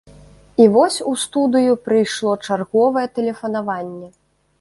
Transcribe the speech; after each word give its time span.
І 0.63 0.65
вось 0.75 0.95
у 1.11 1.11
студыю 1.23 1.73
прыйшло 1.87 2.33
чарговае 2.47 3.05
тэлефанаванне. 3.19 4.09